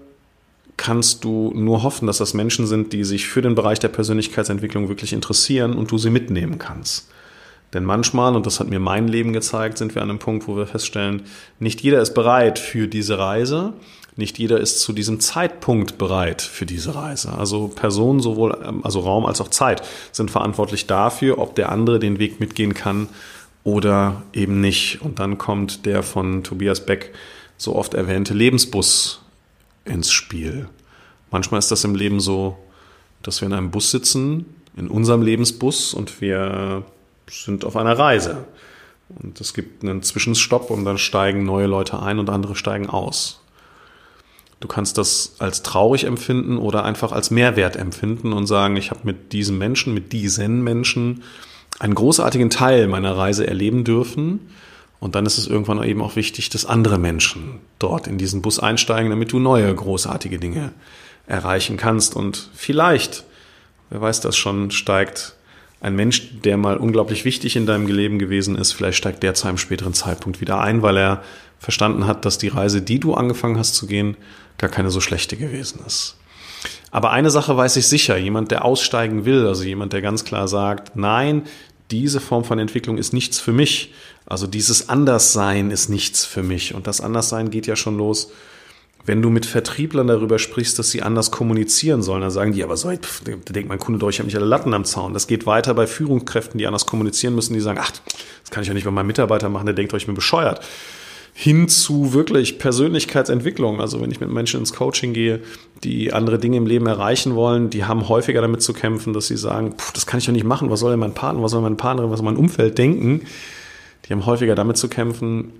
kannst 0.77 1.25
du 1.25 1.51
nur 1.55 1.83
hoffen, 1.83 2.07
dass 2.07 2.19
das 2.19 2.35
Menschen 2.35 2.67
sind, 2.67 2.93
die 2.93 3.05
sich 3.05 3.27
für 3.27 3.41
den 3.41 3.55
Bereich 3.55 3.79
der 3.81 3.89
Persönlichkeitsentwicklung 3.89 4.89
wirklich 4.89 5.15
interessieren 5.15 5.73
und 5.73 5.91
du 5.91 5.99
sie 5.99 6.11
mitnehmen 6.11 6.59
kannst. 6.59 7.09
Denn 7.73 7.85
manchmal, 7.85 8.37
und 8.37 8.45
das 8.45 8.61
hat 8.61 8.69
mir 8.69 8.81
mein 8.81 9.09
Leben 9.09 9.33
gezeigt, 9.33 9.79
sind 9.79 9.95
wir 9.95 10.03
an 10.03 10.11
einem 10.11 10.19
Punkt, 10.19 10.47
wo 10.47 10.59
wir 10.59 10.67
feststellen, 10.67 11.23
nicht 11.59 11.81
jeder 11.81 12.03
ist 12.03 12.13
bereit 12.13 12.59
für 12.59 12.87
diese 12.87 13.19
Reise. 13.19 13.73
Nicht 14.17 14.39
jeder 14.39 14.61
ist 14.61 14.81
zu 14.81 14.93
diesem 14.93 15.21
Zeitpunkt 15.21 15.97
bereit 15.97 16.43
für 16.43 16.67
diese 16.67 16.95
Reise. 16.95 17.33
Also 17.33 17.69
Personen, 17.69 18.21
sowohl 18.21 18.59
ähm, 18.63 18.85
also 18.85 19.01
Raum 19.01 19.25
als 19.25 19.41
auch 19.41 19.49
Zeit, 19.49 19.83
sind 20.13 20.31
verantwortlich 20.31 20.87
dafür, 20.87 21.39
ob 21.39 21.55
der 21.55 21.73
andere 21.73 21.99
den 21.99 22.19
Weg 22.19 22.41
mitgehen 22.41 22.75
kann 22.75 23.09
oder 23.65 24.23
eben 24.35 24.61
nicht. 24.61 25.01
Und 25.01 25.19
dann 25.19 25.39
kommt 25.39 25.87
der 25.87 26.03
von 26.03 26.45
Tobias 26.45 26.85
Beck 26.85 27.15
so 27.57 27.77
oft 27.77 27.95
erwähnte 27.95 28.35
Lebensbus 28.35 29.23
ins 29.85 30.11
Spiel. 30.13 30.69
Manchmal 31.31 31.59
ist 31.59 31.71
das 31.71 31.85
im 31.85 31.95
Leben 31.95 32.21
so, 32.21 32.57
dass 33.23 33.41
wir 33.41 33.47
in 33.47 33.55
einem 33.55 33.71
Bus 33.71 33.91
sitzen, 33.91 34.47
in 34.77 34.89
unserem 34.89 35.23
Lebensbus, 35.23 35.95
und 35.95 36.21
wir 36.21 36.85
sind 37.31 37.65
auf 37.65 37.77
einer 37.77 37.99
Reise. 37.99 38.45
Und 39.09 39.41
es 39.41 39.55
gibt 39.55 39.83
einen 39.83 40.03
Zwischenstopp 40.03 40.71
und 40.71 40.85
dann 40.85 40.99
steigen 40.99 41.45
neue 41.45 41.67
Leute 41.67 42.01
ein 42.01 42.19
und 42.19 42.31
andere 42.31 42.57
steigen 42.57 42.89
aus. 42.89 43.41
Du 44.61 44.69
kannst 44.69 44.97
das 44.97 45.35
als 45.41 45.63
traurig 45.63 46.05
empfinden 46.05 46.57
oder 46.57 46.85
einfach 46.85 47.11
als 47.13 47.31
Mehrwert 47.31 47.77
empfinden 47.77 48.33
und 48.33 48.47
sagen, 48.47 48.77
ich 48.77 48.91
habe 48.91 49.01
mit 49.03 49.33
diesem 49.33 49.59
Menschen, 49.59 49.93
mit 49.93 50.13
diesen 50.13 50.63
Menschen 50.63 51.25
einen 51.81 51.97
großartigen 51.97 52.49
Teil 52.49 52.87
meiner 52.87 53.17
Reise 53.17 53.47
erleben 53.47 53.83
dürfen. 53.83 54.39
Und 55.03 55.17
dann 55.17 55.27
ist 55.27 55.37
es 55.37 55.49
irgendwann 55.49 55.83
eben 55.83 56.01
auch 56.01 56.15
wichtig, 56.15 56.49
dass 56.51 56.65
andere 56.65 56.97
Menschen 56.97 57.59
dort 57.81 58.07
in 58.07 58.19
diesen 58.19 58.41
Bus 58.41 58.61
einsteigen, 58.61 59.11
damit 59.11 59.33
du 59.33 59.41
neue 59.41 59.75
großartige 59.75 60.39
Dinge 60.39 60.71
erreichen 61.27 61.77
kannst. 61.77 62.15
Und 62.15 62.51
vielleicht, 62.55 63.25
wer 63.91 64.01
weiß 64.01 64.21
das 64.21 64.37
schon, 64.37 64.71
steigt 64.71 65.35
ein 65.81 65.97
Mensch, 65.97 66.41
der 66.45 66.57
mal 66.57 66.77
unglaublich 66.77 67.25
wichtig 67.25 67.57
in 67.57 67.67
deinem 67.67 67.89
Leben 67.89 68.21
gewesen 68.21 68.55
ist, 68.55 68.71
vielleicht 68.71 68.97
steigt 68.97 69.25
der 69.25 69.35
zu 69.35 69.49
einem 69.49 69.59
späteren 69.59 69.93
Zeitpunkt 69.93 70.41
wieder 70.41 70.61
ein, 70.61 70.83
weil 70.83 70.97
er 70.97 71.25
verstanden 71.59 72.07
hat, 72.07 72.25
dass 72.25 72.39
die 72.39 72.47
Reise, 72.47 72.81
die 72.81 73.01
du 73.01 73.15
angefangen 73.15 73.59
hast 73.59 73.75
zu 73.75 73.89
gehen, 73.89 74.17
gar 74.57 74.71
keine 74.71 74.93
so 74.93 75.01
schlechte 75.01 75.37
gewesen 75.37 75.81
ist. 75.85 76.17
Aber 76.93 77.11
eine 77.11 77.31
Sache 77.31 77.57
weiß 77.57 77.75
ich 77.75 77.89
sicher, 77.89 78.17
jemand, 78.17 78.53
der 78.53 78.65
aussteigen 78.65 79.25
will, 79.25 79.49
also 79.49 79.65
jemand, 79.65 79.95
der 79.95 80.01
ganz 80.01 80.25
klar 80.25 80.47
sagt, 80.47 80.95
nein, 80.95 81.43
diese 81.93 82.21
Form 82.21 82.45
von 82.45 82.59
Entwicklung 82.59 82.99
ist 82.99 83.13
nichts 83.13 83.39
für 83.39 83.53
mich. 83.53 83.93
Also 84.27 84.47
dieses 84.47 84.89
Anderssein 84.89 85.71
ist 85.71 85.89
nichts 85.89 86.25
für 86.25 86.43
mich. 86.43 86.75
Und 86.75 86.87
das 86.87 87.01
Anderssein 87.01 87.51
geht 87.51 87.67
ja 87.67 87.77
schon 87.77 87.97
los, 87.99 88.31
wenn 89.05 89.21
du 89.21 89.31
mit 89.31 89.47
Vertrieblern 89.47 90.07
darüber 90.07 90.39
sprichst, 90.39 90.79
dass 90.79 90.91
sie 90.91 91.03
anders 91.03 91.31
kommunizieren 91.31 92.03
sollen. 92.03 92.23
Dann 92.23 92.31
sagen 92.31 92.53
die, 92.53 92.65
aber 92.65 92.77
so, 92.77 92.91
da 92.91 93.53
denkt 93.53 93.69
mein 93.69 93.79
Kunde 93.79 93.99
doch, 93.99 94.09
ich 94.09 94.19
habe 94.19 94.27
nicht 94.27 94.37
alle 94.37 94.47
Latten 94.47 94.75
am 94.75 94.85
Zaun. 94.85 95.13
Das 95.13 95.27
geht 95.27 95.45
weiter 95.45 95.75
bei 95.75 95.87
Führungskräften, 95.87 96.59
die 96.59 96.67
anders 96.67 96.87
kommunizieren 96.87 97.35
müssen, 97.35 97.55
die 97.55 97.61
sagen, 97.61 97.79
ach, 97.83 97.91
das 97.91 98.51
kann 98.51 98.63
ich 98.63 98.69
doch 98.69 98.75
nicht 98.75 98.85
bei 98.85 98.91
meinem 98.91 99.09
Mitarbeiter 99.09 99.49
machen, 99.49 99.67
der 99.67 99.75
denkt 99.75 99.93
doch, 99.93 99.99
ich 99.99 100.07
bin 100.07 100.15
bescheuert 100.15 100.61
hin 101.35 101.69
zu 101.69 102.13
wirklich 102.13 102.59
Persönlichkeitsentwicklung. 102.59 103.81
Also 103.81 104.01
wenn 104.01 104.11
ich 104.11 104.21
mit 104.21 104.31
Menschen 104.31 104.61
ins 104.61 104.73
Coaching 104.73 105.13
gehe, 105.13 105.41
die 105.83 106.13
andere 106.13 106.39
Dinge 106.39 106.59
im 106.59 106.67
Leben 106.67 106.87
erreichen 106.87 107.35
wollen, 107.35 107.71
die 107.71 107.85
haben 107.85 108.09
häufiger 108.09 108.43
damit 108.43 108.63
zu 108.63 108.73
kämpfen, 108.73 109.13
dass 109.13 109.29
sie 109.29 109.37
sagen, 109.37 109.75
das 109.95 110.07
kann 110.07 110.19
ich 110.19 110.27
doch 110.27 110.33
nicht 110.33 110.45
machen, 110.45 110.71
was 110.71 110.81
soll 110.81 110.91
denn 110.91 111.01
mein 111.01 111.15
Partner, 111.15 111.43
was 111.43 111.53
soll 111.53 111.63
meine 111.63 111.77
Partnerin, 111.77 112.11
was 112.11 112.19
soll 112.19 112.27
mein 112.27 112.37
Umfeld 112.37 112.77
denken? 112.77 113.23
Die 114.05 114.13
haben 114.13 114.27
häufiger 114.27 114.55
damit 114.55 114.77
zu 114.77 114.89
kämpfen, 114.89 115.53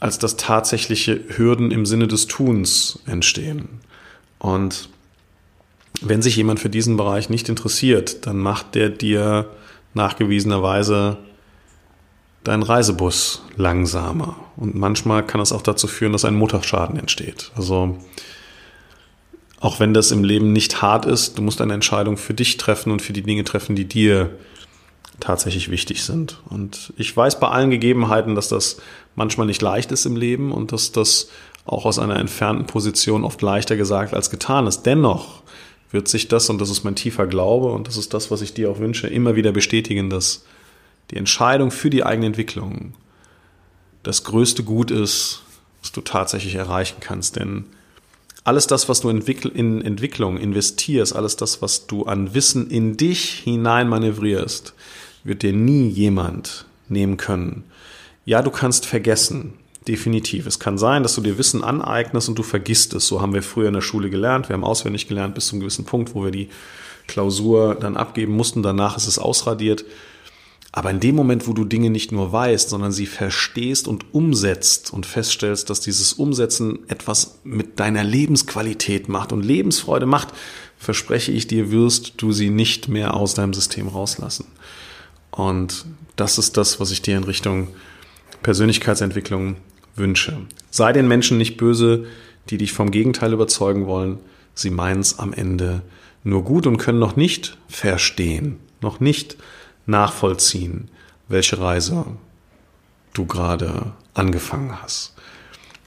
als 0.00 0.18
dass 0.18 0.36
tatsächliche 0.36 1.20
Hürden 1.28 1.70
im 1.70 1.86
Sinne 1.86 2.08
des 2.08 2.26
Tuns 2.26 2.98
entstehen. 3.06 3.68
Und 4.38 4.88
wenn 6.02 6.20
sich 6.20 6.36
jemand 6.36 6.60
für 6.60 6.68
diesen 6.68 6.96
Bereich 6.96 7.30
nicht 7.30 7.48
interessiert, 7.48 8.26
dann 8.26 8.38
macht 8.38 8.74
der 8.74 8.90
dir 8.90 9.48
nachgewiesenerweise 9.94 11.16
dein 12.46 12.62
Reisebus 12.62 13.42
langsamer. 13.56 14.36
Und 14.56 14.76
manchmal 14.76 15.26
kann 15.26 15.40
es 15.40 15.52
auch 15.52 15.62
dazu 15.62 15.88
führen, 15.88 16.12
dass 16.12 16.24
ein 16.24 16.36
Motorschaden 16.36 16.96
entsteht. 16.96 17.50
Also 17.56 17.98
auch 19.58 19.80
wenn 19.80 19.92
das 19.92 20.12
im 20.12 20.22
Leben 20.22 20.52
nicht 20.52 20.80
hart 20.80 21.06
ist, 21.06 21.38
du 21.38 21.42
musst 21.42 21.60
eine 21.60 21.74
Entscheidung 21.74 22.16
für 22.16 22.34
dich 22.34 22.56
treffen 22.56 22.92
und 22.92 23.02
für 23.02 23.12
die 23.12 23.22
Dinge 23.22 23.42
treffen, 23.42 23.74
die 23.74 23.86
dir 23.86 24.30
tatsächlich 25.18 25.70
wichtig 25.72 26.04
sind. 26.04 26.40
Und 26.48 26.92
ich 26.96 27.16
weiß 27.16 27.40
bei 27.40 27.48
allen 27.48 27.70
Gegebenheiten, 27.70 28.36
dass 28.36 28.48
das 28.48 28.76
manchmal 29.16 29.48
nicht 29.48 29.62
leicht 29.62 29.90
ist 29.90 30.06
im 30.06 30.14
Leben 30.14 30.52
und 30.52 30.70
dass 30.70 30.92
das 30.92 31.30
auch 31.64 31.84
aus 31.84 31.98
einer 31.98 32.16
entfernten 32.16 32.66
Position 32.66 33.24
oft 33.24 33.42
leichter 33.42 33.76
gesagt 33.76 34.14
als 34.14 34.30
getan 34.30 34.68
ist. 34.68 34.82
Dennoch 34.82 35.42
wird 35.90 36.06
sich 36.06 36.28
das, 36.28 36.48
und 36.48 36.60
das 36.60 36.70
ist 36.70 36.84
mein 36.84 36.94
tiefer 36.94 37.26
Glaube, 37.26 37.72
und 37.72 37.88
das 37.88 37.96
ist 37.96 38.14
das, 38.14 38.30
was 38.30 38.40
ich 38.40 38.54
dir 38.54 38.70
auch 38.70 38.78
wünsche, 38.78 39.08
immer 39.08 39.34
wieder 39.34 39.50
bestätigen, 39.50 40.10
dass 40.10 40.44
die 41.10 41.16
Entscheidung 41.16 41.70
für 41.70 41.90
die 41.90 42.04
eigene 42.04 42.26
Entwicklung 42.26 42.94
das 44.02 44.24
größte 44.24 44.62
Gut 44.62 44.90
ist, 44.90 45.42
was 45.82 45.92
du 45.92 46.00
tatsächlich 46.00 46.54
erreichen 46.54 46.98
kannst. 47.00 47.36
Denn 47.36 47.64
alles 48.44 48.66
das, 48.66 48.88
was 48.88 49.00
du 49.00 49.10
in 49.10 49.82
Entwicklung 49.82 50.36
investierst, 50.38 51.14
alles 51.14 51.36
das, 51.36 51.62
was 51.62 51.86
du 51.86 52.04
an 52.04 52.32
Wissen 52.32 52.70
in 52.70 52.96
dich 52.96 53.30
hinein 53.44 53.88
manövrierst, 53.88 54.74
wird 55.24 55.42
dir 55.42 55.52
nie 55.52 55.88
jemand 55.88 56.66
nehmen 56.88 57.16
können. 57.16 57.64
Ja, 58.24 58.42
du 58.42 58.50
kannst 58.50 58.86
vergessen, 58.86 59.54
definitiv. 59.88 60.46
Es 60.46 60.60
kann 60.60 60.78
sein, 60.78 61.02
dass 61.02 61.16
du 61.16 61.20
dir 61.20 61.38
Wissen 61.38 61.64
aneignest 61.64 62.28
und 62.28 62.38
du 62.38 62.44
vergisst 62.44 62.94
es. 62.94 63.06
So 63.06 63.20
haben 63.20 63.34
wir 63.34 63.42
früher 63.42 63.68
in 63.68 63.74
der 63.74 63.80
Schule 63.80 64.10
gelernt. 64.10 64.48
Wir 64.48 64.54
haben 64.54 64.64
auswendig 64.64 65.08
gelernt 65.08 65.34
bis 65.34 65.48
zu 65.48 65.54
einem 65.54 65.60
gewissen 65.60 65.84
Punkt, 65.84 66.14
wo 66.14 66.24
wir 66.24 66.30
die 66.30 66.48
Klausur 67.08 67.74
dann 67.74 67.96
abgeben 67.96 68.32
mussten. 68.32 68.62
Danach 68.62 68.96
ist 68.96 69.06
es 69.06 69.18
ausradiert. 69.18 69.84
Aber 70.76 70.90
in 70.90 71.00
dem 71.00 71.14
Moment, 71.14 71.48
wo 71.48 71.54
du 71.54 71.64
Dinge 71.64 71.88
nicht 71.88 72.12
nur 72.12 72.32
weißt, 72.32 72.68
sondern 72.68 72.92
sie 72.92 73.06
verstehst 73.06 73.88
und 73.88 74.12
umsetzt 74.12 74.92
und 74.92 75.06
feststellst, 75.06 75.70
dass 75.70 75.80
dieses 75.80 76.12
Umsetzen 76.12 76.80
etwas 76.88 77.38
mit 77.44 77.80
deiner 77.80 78.04
Lebensqualität 78.04 79.08
macht 79.08 79.32
und 79.32 79.42
Lebensfreude 79.42 80.04
macht, 80.04 80.34
verspreche 80.76 81.32
ich 81.32 81.46
dir, 81.46 81.70
wirst 81.70 82.12
du 82.18 82.30
sie 82.30 82.50
nicht 82.50 82.88
mehr 82.88 83.14
aus 83.14 83.32
deinem 83.32 83.54
System 83.54 83.88
rauslassen. 83.88 84.44
Und 85.30 85.86
das 86.14 86.36
ist 86.36 86.58
das, 86.58 86.78
was 86.78 86.90
ich 86.90 87.00
dir 87.00 87.16
in 87.16 87.24
Richtung 87.24 87.68
Persönlichkeitsentwicklung 88.42 89.56
wünsche. 89.94 90.36
Sei 90.70 90.92
den 90.92 91.08
Menschen 91.08 91.38
nicht 91.38 91.56
böse, 91.56 92.04
die 92.50 92.58
dich 92.58 92.74
vom 92.74 92.90
Gegenteil 92.90 93.32
überzeugen 93.32 93.86
wollen. 93.86 94.18
Sie 94.54 94.68
meinen 94.68 95.00
es 95.00 95.18
am 95.18 95.32
Ende 95.32 95.80
nur 96.22 96.44
gut 96.44 96.66
und 96.66 96.76
können 96.76 96.98
noch 96.98 97.16
nicht 97.16 97.56
verstehen, 97.66 98.58
noch 98.82 99.00
nicht 99.00 99.38
nachvollziehen, 99.86 100.90
welche 101.28 101.60
Reise 101.60 102.04
du 103.14 103.26
gerade 103.26 103.92
angefangen 104.14 104.80
hast. 104.82 105.14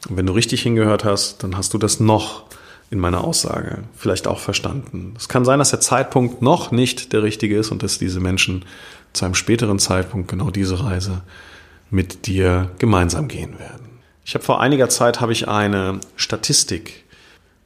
Und 0.07 0.17
wenn 0.17 0.25
du 0.25 0.33
richtig 0.33 0.61
hingehört 0.63 1.03
hast, 1.03 1.43
dann 1.43 1.57
hast 1.57 1.73
du 1.73 1.77
das 1.77 1.99
noch 1.99 2.45
in 2.91 2.99
meiner 2.99 3.23
Aussage 3.23 3.83
vielleicht 3.95 4.27
auch 4.27 4.39
verstanden. 4.39 5.13
Es 5.17 5.29
kann 5.29 5.45
sein, 5.45 5.59
dass 5.59 5.69
der 5.69 5.79
Zeitpunkt 5.79 6.41
noch 6.41 6.71
nicht 6.71 7.13
der 7.13 7.21
richtige 7.23 7.57
ist 7.57 7.71
und 7.71 7.83
dass 7.83 7.99
diese 7.99 8.19
Menschen 8.19 8.65
zu 9.13 9.25
einem 9.25 9.35
späteren 9.35 9.79
Zeitpunkt 9.79 10.29
genau 10.29 10.49
diese 10.49 10.83
Reise 10.83 11.21
mit 11.91 12.27
dir 12.27 12.71
gemeinsam 12.79 13.27
gehen 13.27 13.59
werden. 13.59 13.89
Ich 14.25 14.33
habe 14.35 14.43
vor 14.43 14.61
einiger 14.61 14.89
Zeit 14.89 15.21
habe 15.21 15.31
ich 15.31 15.47
eine 15.47 15.99
Statistik 16.15 17.05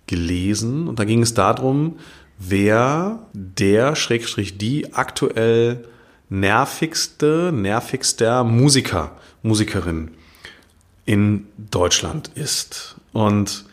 gelesen 0.08 0.88
und 0.88 1.00
da 1.00 1.06
ging 1.06 1.22
es 1.22 1.34
darum, 1.34 1.98
wer 2.38 3.20
der 3.34 3.96
Schrägstrich 3.96 4.58
die 4.58 4.94
aktuell 4.94 5.86
nervigste, 6.30 7.52
nervigster 7.54 8.44
Musiker, 8.44 9.12
Musikerin 9.42 10.12
in 11.06 11.48
Deutschland 11.58 12.32
ist. 12.36 12.96
Und 13.12 13.66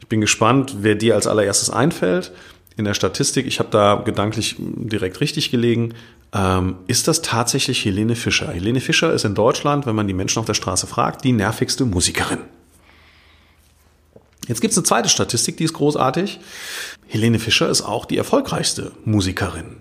ich 0.00 0.08
bin 0.08 0.20
gespannt, 0.20 0.76
wer 0.80 0.96
dir 0.96 1.14
als 1.14 1.26
allererstes 1.26 1.70
einfällt. 1.70 2.32
In 2.76 2.84
der 2.84 2.94
Statistik, 2.94 3.46
ich 3.46 3.60
habe 3.60 3.70
da 3.70 4.02
gedanklich 4.04 4.56
direkt 4.58 5.20
richtig 5.20 5.50
gelegen, 5.50 5.94
ähm, 6.34 6.76
ist 6.88 7.06
das 7.06 7.22
tatsächlich 7.22 7.84
Helene 7.84 8.16
Fischer. 8.16 8.52
Helene 8.52 8.80
Fischer 8.80 9.12
ist 9.12 9.24
in 9.24 9.34
Deutschland, 9.36 9.86
wenn 9.86 9.94
man 9.94 10.08
die 10.08 10.14
Menschen 10.14 10.40
auf 10.40 10.46
der 10.46 10.54
Straße 10.54 10.88
fragt, 10.88 11.24
die 11.24 11.32
nervigste 11.32 11.84
Musikerin. 11.84 12.40
Jetzt 14.48 14.60
gibt 14.60 14.72
es 14.72 14.78
eine 14.78 14.84
zweite 14.84 15.08
Statistik, 15.08 15.56
die 15.56 15.64
ist 15.64 15.72
großartig. 15.72 16.40
Helene 17.06 17.38
Fischer 17.38 17.68
ist 17.68 17.82
auch 17.82 18.04
die 18.04 18.18
erfolgreichste 18.18 18.92
Musikerin. 19.04 19.80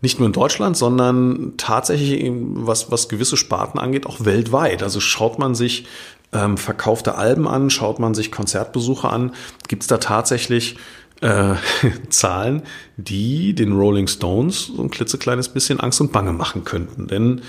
Nicht 0.00 0.18
nur 0.18 0.26
in 0.26 0.32
Deutschland, 0.32 0.76
sondern 0.76 1.54
tatsächlich, 1.56 2.30
was, 2.30 2.90
was 2.90 3.08
gewisse 3.08 3.36
Sparten 3.36 3.80
angeht, 3.80 4.06
auch 4.06 4.24
weltweit. 4.24 4.82
Also 4.82 5.00
schaut 5.00 5.38
man 5.38 5.54
sich 5.54 5.86
ähm, 6.32 6.56
verkaufte 6.56 7.16
Alben 7.16 7.48
an, 7.48 7.70
schaut 7.70 7.98
man 7.98 8.14
sich 8.14 8.30
Konzertbesuche 8.30 9.08
an, 9.08 9.32
gibt 9.66 9.82
es 9.82 9.88
da 9.88 9.98
tatsächlich 9.98 10.76
äh, 11.20 11.54
Zahlen, 12.10 12.62
die 12.96 13.54
den 13.54 13.72
Rolling 13.72 14.06
Stones 14.06 14.66
so 14.66 14.82
ein 14.82 14.90
klitzekleines 14.90 15.48
bisschen 15.48 15.80
Angst 15.80 16.00
und 16.00 16.12
Bange 16.12 16.32
machen 16.32 16.64
könnten. 16.64 17.08
Denn 17.08 17.40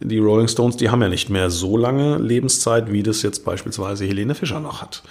die 0.00 0.18
Rolling 0.18 0.48
Stones, 0.48 0.76
die 0.76 0.90
haben 0.90 1.00
ja 1.00 1.08
nicht 1.08 1.30
mehr 1.30 1.50
so 1.50 1.76
lange 1.76 2.18
Lebenszeit, 2.18 2.92
wie 2.92 3.02
das 3.02 3.22
jetzt 3.22 3.44
beispielsweise 3.44 4.04
Helene 4.04 4.34
Fischer 4.34 4.60
noch 4.60 4.82
hat. 4.82 5.02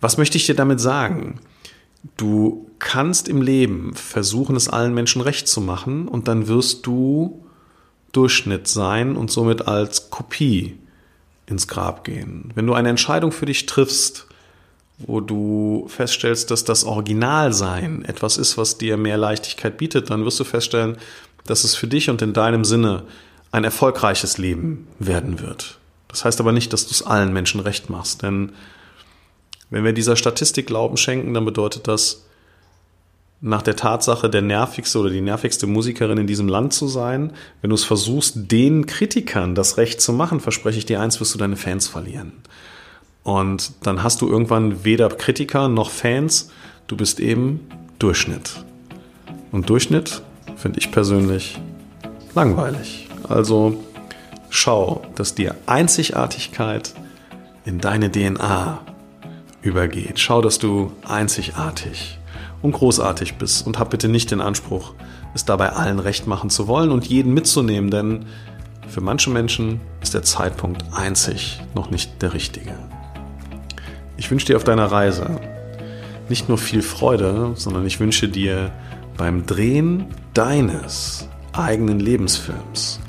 Was 0.00 0.18
möchte 0.18 0.36
ich 0.36 0.46
dir 0.46 0.54
damit 0.54 0.80
sagen? 0.80 1.40
Du 2.16 2.70
kannst 2.78 3.28
im 3.28 3.42
Leben 3.42 3.94
versuchen, 3.94 4.56
es 4.56 4.68
allen 4.68 4.94
Menschen 4.94 5.20
recht 5.20 5.48
zu 5.48 5.60
machen 5.60 6.08
und 6.08 6.28
dann 6.28 6.46
wirst 6.46 6.86
du 6.86 7.44
Durchschnitt 8.12 8.68
sein 8.68 9.16
und 9.16 9.30
somit 9.30 9.68
als 9.68 10.10
Kopie 10.10 10.78
ins 11.46 11.68
Grab 11.68 12.04
gehen. 12.04 12.50
Wenn 12.54 12.66
du 12.66 12.74
eine 12.74 12.88
Entscheidung 12.88 13.32
für 13.32 13.46
dich 13.46 13.66
triffst, 13.66 14.26
wo 14.98 15.20
du 15.20 15.86
feststellst, 15.88 16.50
dass 16.50 16.64
das 16.64 16.84
Originalsein 16.84 18.04
etwas 18.04 18.36
ist, 18.36 18.58
was 18.58 18.78
dir 18.78 18.96
mehr 18.96 19.16
Leichtigkeit 19.16 19.76
bietet, 19.76 20.10
dann 20.10 20.24
wirst 20.24 20.40
du 20.40 20.44
feststellen, 20.44 20.96
dass 21.44 21.64
es 21.64 21.74
für 21.74 21.86
dich 21.86 22.10
und 22.10 22.20
in 22.22 22.32
deinem 22.32 22.64
Sinne 22.64 23.04
ein 23.52 23.64
erfolgreiches 23.64 24.38
Leben 24.38 24.88
werden 24.98 25.40
wird. 25.40 25.78
Das 26.08 26.24
heißt 26.24 26.40
aber 26.40 26.52
nicht, 26.52 26.72
dass 26.72 26.86
du 26.86 26.92
es 26.92 27.02
allen 27.02 27.32
Menschen 27.32 27.60
recht 27.60 27.90
machst, 27.90 28.22
denn 28.22 28.52
wenn 29.70 29.84
wir 29.84 29.92
dieser 29.92 30.16
Statistik 30.16 30.66
Glauben 30.66 30.96
schenken, 30.96 31.34
dann 31.34 31.44
bedeutet 31.44 31.88
das, 31.88 32.24
nach 33.40 33.62
der 33.62 33.76
Tatsache, 33.76 34.28
der 34.28 34.42
nervigste 34.42 34.98
oder 34.98 35.10
die 35.10 35.20
nervigste 35.20 35.66
Musikerin 35.66 36.18
in 36.18 36.26
diesem 36.26 36.48
Land 36.48 36.72
zu 36.72 36.88
sein. 36.88 37.32
Wenn 37.60 37.70
du 37.70 37.74
es 37.74 37.84
versuchst, 37.84 38.50
den 38.50 38.86
Kritikern 38.86 39.54
das 39.54 39.76
Recht 39.76 40.00
zu 40.00 40.12
machen, 40.12 40.40
verspreche 40.40 40.78
ich 40.78 40.86
dir 40.86 41.00
eins, 41.00 41.20
wirst 41.20 41.34
du 41.34 41.38
deine 41.38 41.56
Fans 41.56 41.86
verlieren. 41.86 42.32
Und 43.22 43.72
dann 43.82 44.02
hast 44.02 44.22
du 44.22 44.28
irgendwann 44.28 44.84
weder 44.84 45.08
Kritiker 45.08 45.68
noch 45.68 45.90
Fans. 45.90 46.50
Du 46.88 46.96
bist 46.96 47.20
eben 47.20 47.60
Durchschnitt. 47.98 48.64
Und 49.52 49.70
Durchschnitt 49.70 50.22
finde 50.56 50.80
ich 50.80 50.90
persönlich 50.90 51.60
langweilig. 52.34 53.08
Also 53.28 53.84
schau, 54.50 55.02
dass 55.14 55.34
dir 55.34 55.54
Einzigartigkeit 55.66 56.94
in 57.64 57.78
deine 57.78 58.10
DNA 58.10 58.80
übergeht. 59.62 60.18
Schau, 60.18 60.40
dass 60.42 60.58
du 60.58 60.92
einzigartig 61.06 62.18
und 62.62 62.72
großartig 62.72 63.34
bist 63.36 63.66
und 63.66 63.78
hab 63.78 63.90
bitte 63.90 64.08
nicht 64.08 64.30
den 64.30 64.40
Anspruch, 64.40 64.94
es 65.34 65.44
dabei 65.44 65.70
allen 65.70 65.98
recht 65.98 66.26
machen 66.26 66.50
zu 66.50 66.66
wollen 66.68 66.90
und 66.90 67.06
jeden 67.06 67.34
mitzunehmen, 67.34 67.90
denn 67.90 68.26
für 68.88 69.00
manche 69.00 69.30
Menschen 69.30 69.80
ist 70.02 70.14
der 70.14 70.22
Zeitpunkt 70.22 70.84
einzig 70.92 71.60
noch 71.74 71.90
nicht 71.90 72.22
der 72.22 72.32
richtige. 72.32 72.74
Ich 74.16 74.30
wünsche 74.30 74.46
dir 74.46 74.56
auf 74.56 74.64
deiner 74.64 74.86
Reise 74.86 75.40
nicht 76.28 76.48
nur 76.48 76.58
viel 76.58 76.82
Freude, 76.82 77.52
sondern 77.54 77.86
ich 77.86 78.00
wünsche 78.00 78.28
dir 78.28 78.72
beim 79.16 79.46
Drehen 79.46 80.06
deines 80.34 81.28
eigenen 81.52 82.00
Lebensfilms 82.00 83.00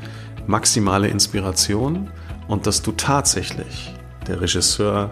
maximale 0.50 1.08
Inspiration 1.08 2.10
und 2.48 2.66
dass 2.66 2.82
du 2.82 2.92
tatsächlich 2.92 3.94
der 4.28 4.42
Regisseur 4.42 5.12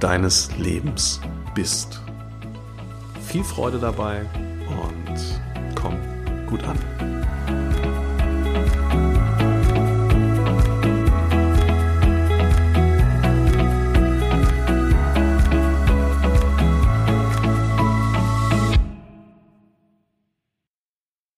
deines 0.00 0.56
Lebens 0.56 1.20
bist. 1.54 2.00
Viel 3.26 3.44
Freude 3.44 3.78
dabei 3.78 4.22
und 4.68 5.74
komm 5.74 5.96
gut 6.46 6.62
an. 6.64 6.78